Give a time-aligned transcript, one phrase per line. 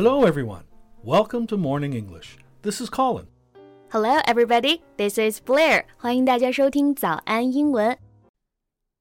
[0.00, 0.64] Hello, everyone.
[1.02, 2.36] Welcome to Morning English.
[2.62, 3.26] This is Colin.
[3.90, 4.82] Hello, everybody.
[4.96, 5.84] This is Blair.
[5.96, 7.96] 欢迎大家收听早安英文。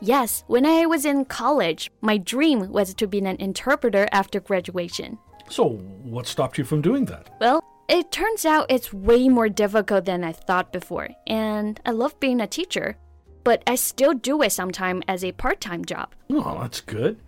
[0.00, 5.18] Yes, when I was in college, my dream was to be an interpreter after graduation.
[5.48, 5.70] So,
[6.02, 7.30] what stopped you from doing that?
[7.40, 12.18] Well, it turns out it's way more difficult than I thought before, and I love
[12.18, 12.96] being a teacher,
[13.44, 16.14] but I still do it sometimes as a part time job.
[16.30, 17.20] Oh, that's good.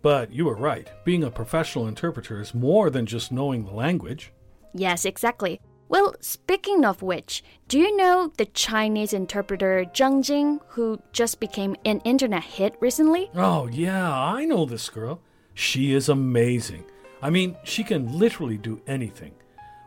[0.00, 0.88] But you were right.
[1.04, 4.32] Being a professional interpreter is more than just knowing the language.
[4.74, 5.60] Yes, exactly.
[5.88, 11.76] Well, speaking of which, do you know the Chinese interpreter Zhang Jing, who just became
[11.84, 13.30] an internet hit recently?
[13.34, 15.20] Oh, yeah, I know this girl.
[15.54, 16.84] She is amazing.
[17.22, 19.32] I mean, she can literally do anything.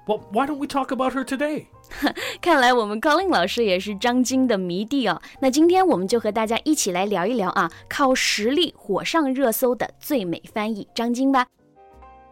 [0.07, 1.67] Well, why don't we talk about her today?
[2.41, 5.21] 看来我们高令老师也是张京的迷弟哦。
[5.39, 11.45] 那今天我们就和大家一起来聊一聊啊，靠实力火上热搜的最美翻译张京吧。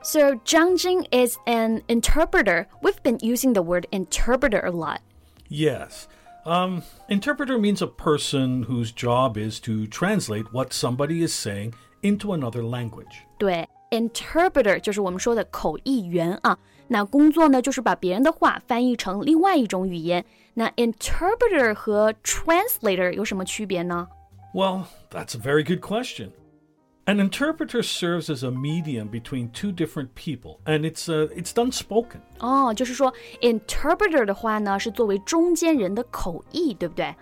[0.02, 2.66] so Zhang Jing is an interpreter.
[2.83, 5.00] We've been using the word interpreter a lot.
[5.48, 6.08] Yes.
[6.47, 12.34] Um, interpreter means a person whose job is to translate what somebody is saying into
[12.34, 13.24] another language.
[13.38, 16.58] 对，interpreter 就是我们说的口译员啊。
[16.86, 20.22] 那工作呢，就是把别人的话翻译成另外一种语言。
[20.52, 24.06] 那 interpreter 和 translator 有什么区别呢？
[24.52, 26.33] Well, that's a very good question.
[27.08, 31.70] An interpreter serves as a medium between two different people, and it's uh, it's done
[31.70, 32.20] spoken.
[32.38, 37.15] 哦，就是说，interpreter 的话呢是作为中间人的口译，对不对？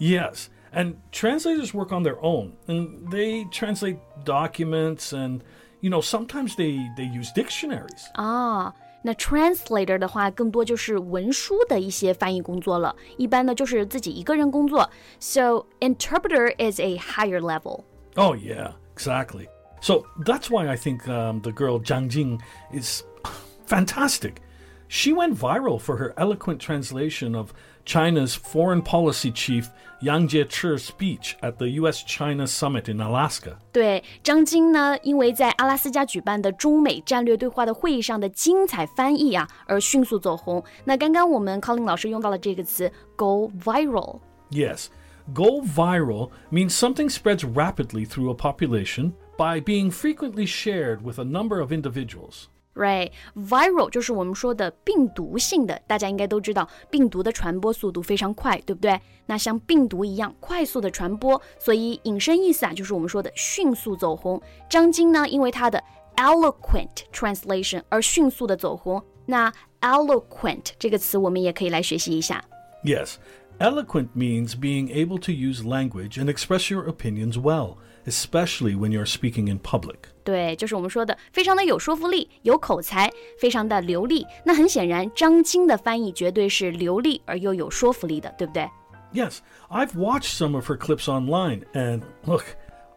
[0.00, 5.42] Yes, and translators work on their own, and they translate documents, and
[5.80, 8.10] you know sometimes they they use dictionaries.
[8.14, 8.74] 啊。
[9.02, 12.94] 那 translator 的话，更多就是文书的一些翻译工作了。
[13.16, 14.90] 一般呢，就是自己一个人工作。
[15.20, 17.84] So interpreter is a higher level.
[18.16, 18.72] Oh yeah.
[18.93, 19.47] Exactly.
[19.81, 23.03] So that's why I think um, the girl Zhang Jing is
[23.65, 24.41] fantastic.
[24.87, 29.69] She went viral for her eloquent translation of China's foreign policy chief
[30.01, 33.57] Yang Jiechi's speech at the U.S.-China summit in Alaska.
[33.71, 40.63] 对张京呢，因为在阿拉斯加举办的中美战略对话的会议上的精彩翻译啊，而迅速走红。
[40.85, 44.19] 那刚刚我们 Colin 老师用到了这个词 “go viral”。
[44.51, 44.87] Yes.
[45.33, 51.23] Go viral means something spreads rapidly through a population by being frequently shared with a
[51.23, 52.47] number of individuals.
[52.75, 58.99] Right, viral 就是我们说的病毒性的，大家应该都知道，病毒的传播速度非常快，对不对？
[59.27, 64.41] 那像病毒一样快速的传播，所以引申意思啊，就是我们说的迅速走红。
[64.67, 65.81] 张京呢，因为他的
[66.15, 69.01] eloquent translation 而迅速的走红。
[69.27, 72.43] 那 eloquent 这个词，我们也可以来学习一下。
[72.83, 73.15] Yes,
[73.59, 79.05] Eloquent means being able to use language and express your opinions well, especially when you're
[79.05, 80.09] speaking in public.
[80.23, 84.25] 对，就是我们说的，非常的有说服力，有口才，非常的流利。
[84.43, 88.69] 那很显然，张京的翻译绝对是流利而又有说服力的，对不对
[89.13, 89.37] ？Yes,
[89.69, 92.45] I've watched some of her clips online, and look,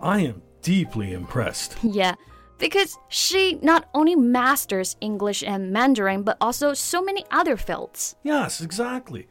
[0.00, 1.72] I am deeply impressed.
[1.82, 2.14] Yeah.
[2.58, 8.16] Because she not only masters English and Mandarin, but also so many other fields.
[8.22, 9.28] Yes, exactly.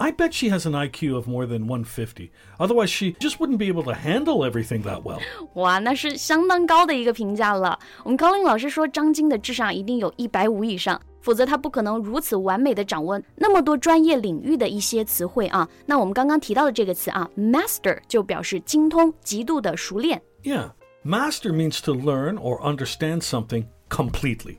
[0.00, 2.30] I bet she has an IQ of more than 150.
[2.58, 5.18] Otherwise, she just wouldn't be able to handle everything that well.
[5.54, 7.76] 哇，那是相当高的一个评价了。
[8.04, 15.68] 我们高林老师说，张京的智商一定有一百五以上，否则他不可能如此完美的掌握那么多专业领域的一些词汇啊。
[15.84, 20.22] 那我们刚刚提到的这个词啊，master 就表示精通、极度的熟练。
[20.44, 20.70] Yeah,
[21.04, 24.58] master means to learn or understand something completely.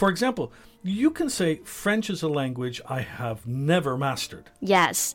[0.00, 0.50] For example,
[0.82, 4.48] you can say French is a language I have never mastered.
[4.60, 5.14] Yes.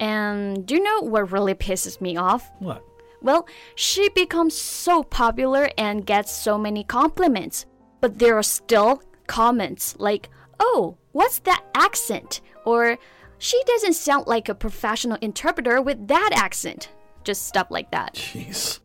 [0.00, 2.50] And do you know what really pisses me off?
[2.58, 2.82] What?
[3.20, 7.66] Well, she becomes so popular and gets so many compliments,
[8.00, 12.40] but there are still comments like, oh, what's that accent?
[12.64, 12.96] Or,
[13.36, 16.88] she doesn't sound like a professional interpreter with that accent.
[17.22, 18.14] Just stuff like that.
[18.14, 18.80] Jeez.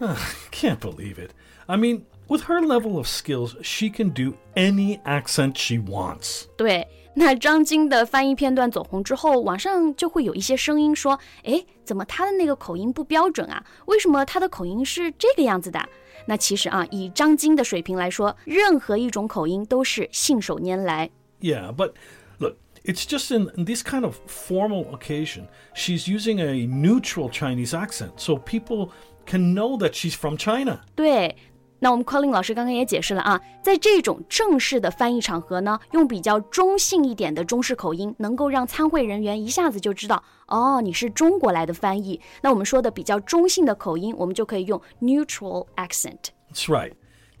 [0.52, 1.34] Can't believe it.
[1.68, 6.44] I mean, with her level of skills, she can do any accent she wants.
[6.56, 13.64] 对，那张京的翻译片段走红之后，网上就会有一些声音说：“哎，怎么他的那个口音不标准啊？
[13.86, 15.80] 为什么他的口音是这个样子的？”
[16.28, 21.08] 那其实啊，以张京的水平来说，任何一种口音都是信手拈来。
[21.40, 21.92] Yeah, but
[22.38, 28.12] look, it's just in this kind of formal occasion, she's using a neutral Chinese accent,
[28.16, 28.88] so people
[29.24, 30.80] can know that she's from China.
[30.96, 31.36] 对，
[31.78, 42.20] 那我们 Colin 老师刚刚也解释了啊，在这种正式的翻译场合呢，用比较中性一点的中式口音，能够让参会人员一下子就知道，哦，你是中国来的翻译。
[42.42, 46.30] 那我们说的比较中性的口音，我们就可以用 neutral accent。
[46.50, 46.92] That's right.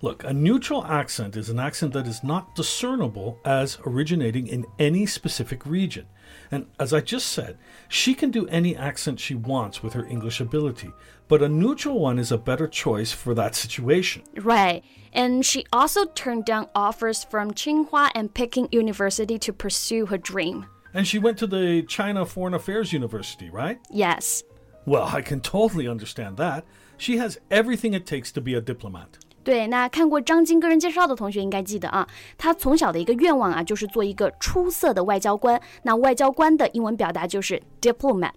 [0.06, 5.04] Look, a neutral accent is an accent that is not discernible as originating in any
[5.04, 6.06] specific region.
[6.52, 7.58] And as I just said,
[7.88, 10.92] she can do any accent she wants with her English ability,
[11.26, 14.22] but a neutral one is a better choice for that situation.
[14.36, 14.84] Right.
[15.12, 20.66] And she also turned down offers from Tsinghua and Peking University to pursue her dream.
[20.94, 23.80] And she went to the China Foreign Affairs University, right?
[23.90, 24.44] Yes.
[24.84, 26.64] Well, I can totally understand that.
[26.96, 29.18] She has everything it takes to be a diplomat.
[29.46, 32.04] 对，那看过张京个人介绍的同学应该记得啊，
[32.36, 35.60] 他从小的一个愿望啊，就是做一个出色的外交官。
[35.84, 38.32] 那外交官的英文表达就是 diplomat。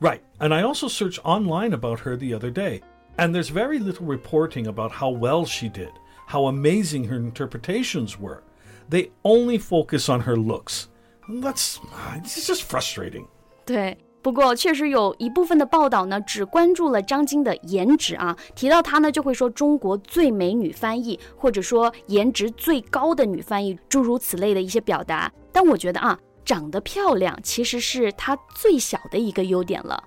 [0.00, 2.80] Right, and I also searched online about her the other day,
[3.18, 5.92] and there's very little reporting about how well she did,
[6.26, 8.42] how amazing her interpretations were.
[8.90, 10.88] They only focus on her looks.
[11.28, 11.78] That's
[12.16, 13.26] it's just frustrating.
[13.64, 13.96] 对。
[14.22, 25.32] 不过，确实有一部分的报道呢，只关注了张晶的颜值啊，提到她呢，就会说中国最美女翻译，或者说颜值最高的女翻译，诸如此类的一些表达。
[25.52, 30.04] 但我觉得啊，长得漂亮其实是她最小的一个优点了。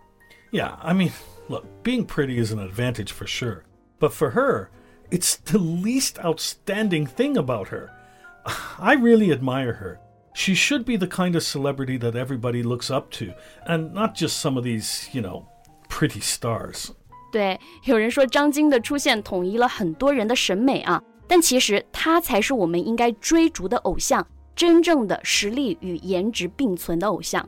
[0.51, 1.12] Yeah, I mean,
[1.50, 3.63] look, being pretty is an advantage for sure,
[4.00, 4.68] but for her,
[5.09, 7.89] it's the least outstanding thing about her.
[8.77, 9.98] I really admire her.
[10.35, 13.33] She should be the kind of celebrity that everybody looks up to,
[13.68, 15.44] and not just some of these, you know,
[15.89, 16.89] pretty stars.
[17.31, 24.25] 对，有人说张京的出现统一了很多人的审美啊，但其实她才是我们应该追逐的偶像，
[24.56, 27.47] 真正的实力与颜值并存的偶像。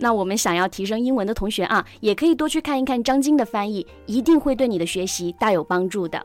[0.00, 6.20] 那我们想要提升英文的同学啊，也可以多去看一看张晶的翻译，一定会对你的学习大有帮助的。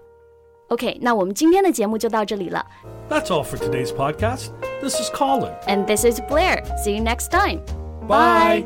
[0.69, 2.65] OK，那我们今天的节目就到这里了。
[3.09, 4.49] That's all for today's podcast.
[4.81, 5.51] This is Colin.
[5.67, 6.63] And this is Blair.
[6.83, 7.59] See you next time.
[8.07, 8.65] Bye.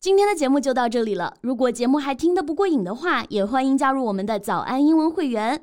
[0.00, 1.32] 今天的节目就到这里了。
[1.40, 5.62] 如果节目还听得不过瘾的话，也欢迎加入我们的早安英文会员。